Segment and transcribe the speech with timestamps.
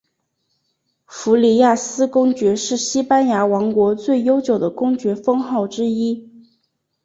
[1.05, 6.27] 弗里亚斯公爵是西班牙王国最悠久的公爵封号之一。